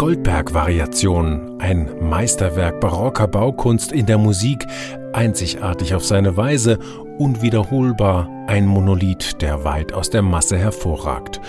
Goldberg-Variation, 0.00 1.58
ein 1.58 1.90
Meisterwerk 2.00 2.80
barocker 2.80 3.26
Baukunst 3.26 3.92
in 3.92 4.06
der 4.06 4.18
Musik, 4.18 4.66
einzigartig 5.12 5.94
auf 5.94 6.04
seine 6.04 6.36
Weise, 6.36 6.78
unwiederholbar, 7.18 8.28
ein 8.46 8.66
Monolith, 8.66 9.40
der 9.40 9.64
weit 9.64 9.92
aus 9.92 10.10
der 10.10 10.22
Masse 10.22 10.58
hervorragt. 10.58 11.40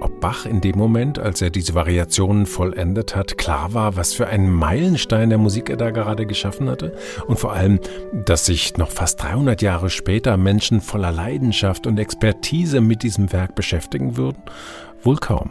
Ob 0.00 0.20
Bach 0.20 0.46
in 0.46 0.60
dem 0.60 0.78
Moment, 0.78 1.18
als 1.18 1.42
er 1.42 1.50
diese 1.50 1.74
Variationen 1.74 2.46
vollendet 2.46 3.14
hat, 3.14 3.36
klar 3.36 3.74
war, 3.74 3.96
was 3.96 4.14
für 4.14 4.28
einen 4.28 4.50
Meilenstein 4.50 5.28
der 5.28 5.38
Musik 5.38 5.68
er 5.68 5.76
da 5.76 5.90
gerade 5.90 6.26
geschaffen 6.26 6.70
hatte? 6.70 6.94
Und 7.26 7.38
vor 7.38 7.52
allem, 7.52 7.80
dass 8.12 8.46
sich 8.46 8.78
noch 8.78 8.90
fast 8.90 9.22
300 9.22 9.60
Jahre 9.60 9.90
später 9.90 10.36
Menschen 10.38 10.80
voller 10.80 11.12
Leidenschaft 11.12 11.86
und 11.86 11.98
Expertise 11.98 12.80
mit 12.80 13.02
diesem 13.02 13.32
Werk 13.32 13.54
beschäftigen 13.54 14.16
würden? 14.16 14.42
Wohl 15.02 15.16
kaum. 15.16 15.50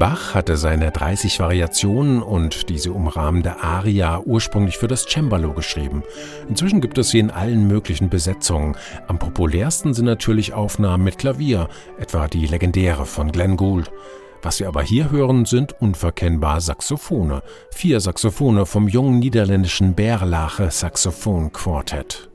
Bach 0.00 0.34
hatte 0.34 0.56
seine 0.56 0.92
30 0.92 1.40
Variationen 1.40 2.22
und 2.22 2.70
diese 2.70 2.90
umrahmende 2.90 3.62
Aria 3.62 4.22
ursprünglich 4.24 4.78
für 4.78 4.88
das 4.88 5.04
Cembalo 5.06 5.52
geschrieben. 5.52 6.04
Inzwischen 6.48 6.80
gibt 6.80 6.96
es 6.96 7.10
sie 7.10 7.18
in 7.18 7.30
allen 7.30 7.68
möglichen 7.68 8.08
Besetzungen. 8.08 8.78
Am 9.08 9.18
populärsten 9.18 9.92
sind 9.92 10.06
natürlich 10.06 10.54
Aufnahmen 10.54 11.04
mit 11.04 11.18
Klavier, 11.18 11.68
etwa 11.98 12.28
die 12.28 12.46
legendäre 12.46 13.04
von 13.04 13.30
Glenn 13.30 13.58
Gould. 13.58 13.92
Was 14.40 14.58
wir 14.58 14.68
aber 14.68 14.80
hier 14.80 15.10
hören, 15.10 15.44
sind 15.44 15.74
unverkennbar 15.82 16.62
Saxophone. 16.62 17.42
Vier 17.70 18.00
Saxophone 18.00 18.64
vom 18.64 18.88
jungen 18.88 19.18
niederländischen 19.18 19.94
Bärlache 19.94 20.70
Saxophon 20.70 21.52
Quartett. 21.52 22.30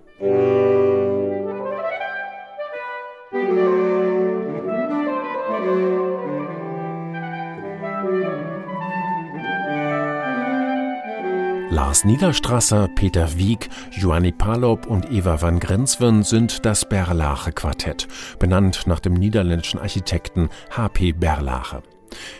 Lars 11.69 12.05
Niederstrasser, 12.05 12.87
Peter 12.87 13.37
Wieck, 13.37 13.69
Joanni 13.91 14.31
Palop 14.31 14.85
und 14.85 15.11
Eva 15.11 15.41
van 15.41 15.59
Grensven 15.59 16.23
sind 16.23 16.65
das 16.65 16.87
Berlache 16.87 17.51
Quartett, 17.51 18.07
benannt 18.39 18.83
nach 18.85 18.99
dem 18.99 19.13
niederländischen 19.13 19.79
Architekten 19.79 20.49
H.P. 20.69 21.13
Berlache. 21.13 21.81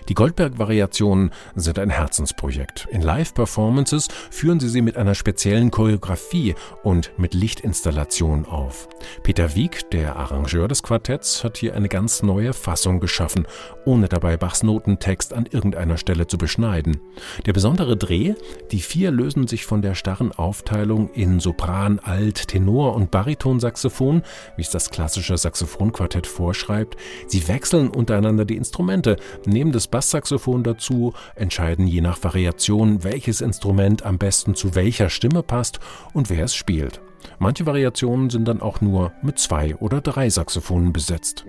Die 0.09 0.13
Goldberg-Variationen 0.13 1.31
sind 1.55 1.80
ein 1.80 1.89
Herzensprojekt. 1.89 2.88
In 2.91 3.02
Live-Performances 3.02 4.08
führen 4.30 4.59
sie 4.59 4.69
sie 4.69 4.81
mit 4.81 4.97
einer 4.97 5.16
speziellen 5.16 5.71
Choreografie 5.71 6.55
und 6.83 7.11
mit 7.17 7.33
Lichtinstallationen 7.33 8.45
auf. 8.45 8.88
Peter 9.23 9.55
Wieck, 9.55 9.89
der 9.91 10.16
Arrangeur 10.16 10.67
des 10.67 10.83
Quartetts, 10.83 11.43
hat 11.43 11.58
hier 11.58 11.75
eine 11.75 11.89
ganz 11.89 12.23
neue 12.23 12.53
Fassung 12.53 12.99
geschaffen, 12.99 13.48
ohne 13.86 14.08
dabei 14.08 14.37
Bachs 14.37 14.64
Notentext 14.64 15.33
an 15.33 15.45
irgendeiner 15.49 15.97
Stelle 15.97 16.27
zu 16.27 16.37
beschneiden. 16.37 16.97
Der 17.45 17.53
besondere 17.53 17.97
Dreh, 17.97 18.36
die 18.71 18.82
vier 18.82 19.11
lösen 19.11 19.47
sich 19.47 19.65
von 19.65 19.82
der 19.82 19.95
starren 19.95 20.32
Aufteilung 20.32 21.09
in 21.14 21.39
Sopran, 21.39 21.99
Alt, 21.99 22.47
Tenor 22.47 22.95
und 22.95 23.11
Baritonsaxophon, 23.11 24.23
wie 24.55 24.61
es 24.61 24.70
das 24.70 24.89
klassische 24.89 25.37
Saxophonquartett 25.37 26.27
vorschreibt. 26.27 26.95
Sie 27.27 27.47
wechseln 27.47 27.89
untereinander 27.89 28.45
die 28.45 28.58
Instrumente, 28.58 29.17
nehmen 29.55 29.71
das 29.71 29.88
Basssaxophon 29.88 30.64
dazu, 30.64 31.14
entscheiden 31.36 31.88
je 31.88 32.02
nach 32.02 32.21
Variation, 32.23 33.05
welches 33.05 33.39
Instrument 33.39 34.05
am 34.05 34.17
besten 34.17 34.54
zu 34.54 34.76
welcher 34.76 35.10
Stimme 35.10 35.43
passt 35.43 35.80
und 36.14 36.30
wer 36.30 36.43
es 36.43 36.54
spielt. 36.54 36.99
Manche 37.39 37.65
Variationen 37.65 38.30
sind 38.30 38.48
dann 38.48 38.61
auch 38.61 38.82
nur 38.82 39.14
mit 39.23 39.39
zwei 39.39 39.76
oder 39.77 40.02
drei 40.02 40.30
Saxophonen 40.30 40.92
besetzt. 40.92 41.45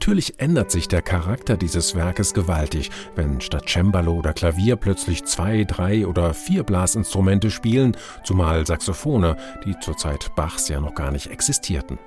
Natürlich 0.00 0.40
ändert 0.40 0.70
sich 0.70 0.88
der 0.88 1.02
Charakter 1.02 1.58
dieses 1.58 1.94
Werkes 1.94 2.32
gewaltig, 2.32 2.90
wenn 3.16 3.42
statt 3.42 3.68
Cembalo 3.68 4.14
oder 4.14 4.32
Klavier 4.32 4.76
plötzlich 4.76 5.24
zwei, 5.24 5.64
drei 5.64 6.06
oder 6.06 6.32
vier 6.32 6.62
Blasinstrumente 6.62 7.50
spielen, 7.50 7.94
zumal 8.24 8.66
Saxophone, 8.66 9.36
die 9.66 9.78
zur 9.80 9.98
Zeit 9.98 10.34
Bachs 10.36 10.70
ja 10.70 10.80
noch 10.80 10.94
gar 10.94 11.10
nicht 11.10 11.26
existierten. 11.26 11.98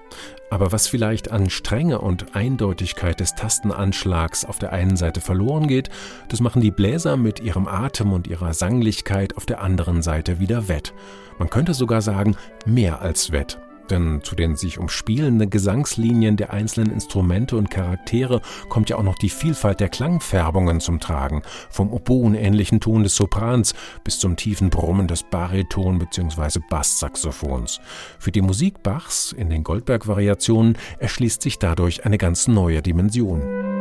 Aber 0.50 0.72
was 0.72 0.88
vielleicht 0.88 1.30
an 1.30 1.52
Strenge 1.52 2.02
und 2.02 2.36
Eindeutigkeit 2.36 3.20
des 3.20 3.36
Tastenanschlags 3.36 4.44
auf 4.44 4.58
der 4.58 4.74
einen 4.74 4.98
Seite 4.98 5.22
verloren 5.22 5.68
geht, 5.68 5.92
das 6.30 6.40
machen 6.40 6.64
die 6.64 6.72
Bläser 6.72 7.16
mit 7.16 7.42
ihrem 7.42 7.68
Atem 7.68 8.12
und 8.12 8.26
ihrer 8.26 8.56
Sanglichkeit 8.56 9.38
auf 9.38 9.46
der 9.46 9.62
anderen 9.62 10.02
Seite 10.02 10.40
wieder 10.40 10.68
wett. 10.68 10.96
Man 11.38 11.52
könnte 11.52 11.76
sogar 11.76 12.02
sagen, 12.02 12.38
mehr 12.66 13.04
als 13.04 13.32
wett. 13.32 13.60
Denn 13.90 14.22
zu 14.24 14.36
den 14.36 14.56
sich 14.56 14.80
umspielenden 14.80 15.50
Gesangslinien 15.50 16.38
der 16.38 16.54
einzelnen 16.54 16.92
Instrumente 16.92 17.58
und 17.58 17.70
Charaktere 17.70 18.42
kommt 18.70 18.90
ja 18.90 18.98
auch 18.98 19.04
noch 19.04 19.18
die 19.18 19.30
Vielfalt 19.30 19.80
der 19.80 19.90
Klangfärbungen 19.90 20.80
zum 20.80 21.00
Tragen, 21.00 21.42
vom 21.70 21.92
oboenähnlichen 21.92 22.80
Ton 22.80 23.04
des 23.04 23.16
Soprans 23.16 23.74
bis 24.04 24.20
zum 24.20 24.36
tiefen 24.36 24.70
Brummen 24.70 25.08
des 25.08 25.24
Bariton- 25.24 26.00
bzw. 26.00 26.60
Basssaxophons. 26.70 27.82
Für 28.20 28.32
die 28.32 28.42
Musik 28.42 28.84
Bachs 28.84 29.32
in 29.32 29.50
den 29.50 29.64
Goldberg-Variationen 29.64 30.78
erschließt 31.00 31.42
sich 31.42 31.60
dadurch 31.60 32.06
eine 32.06 32.18
ganz 32.18 32.48
neue 32.48 32.82
Dimension. 32.82 33.73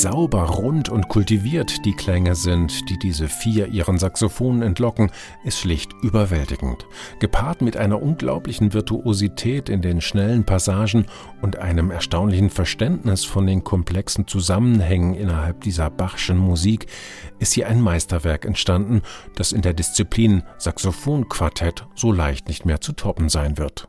Sauber, 0.00 0.42
rund 0.42 0.88
und 0.88 1.08
kultiviert 1.08 1.84
die 1.84 1.94
Klänge 1.94 2.34
sind, 2.34 2.88
die 2.88 2.98
diese 2.98 3.28
vier 3.28 3.68
ihren 3.68 3.98
Saxophonen 3.98 4.62
entlocken, 4.62 5.10
ist 5.44 5.58
schlicht 5.58 5.92
überwältigend. 6.02 6.86
Gepaart 7.18 7.62
mit 7.62 7.76
einer 7.76 8.02
unglaublichen 8.02 8.72
Virtuosität 8.72 9.68
in 9.68 9.82
den 9.82 10.00
schnellen 10.00 10.44
Passagen 10.44 11.06
und 11.42 11.58
einem 11.58 11.90
erstaunlichen 11.90 12.50
Verständnis 12.50 13.24
von 13.24 13.46
den 13.46 13.64
komplexen 13.64 14.26
Zusammenhängen 14.26 15.14
innerhalb 15.14 15.60
dieser 15.62 15.90
Bachschen 15.90 16.38
Musik 16.38 16.86
ist 17.38 17.52
hier 17.52 17.68
ein 17.68 17.80
Meisterwerk 17.80 18.44
entstanden, 18.44 19.02
das 19.34 19.52
in 19.52 19.62
der 19.62 19.74
Disziplin 19.74 20.42
Saxophonquartett 20.58 21.86
so 21.94 22.12
leicht 22.12 22.48
nicht 22.48 22.66
mehr 22.66 22.80
zu 22.80 22.92
toppen 22.92 23.28
sein 23.28 23.58
wird. 23.58 23.88